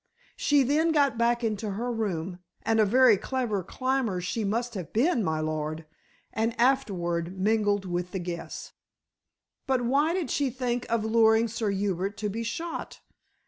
[0.35, 4.91] She then got back into her room and a very clever climber she must have
[4.91, 5.85] been, my lord
[6.33, 8.73] and afterward mingled with the guests."
[9.67, 13.01] "But why did she think of luring Sir Hubert to be shot?"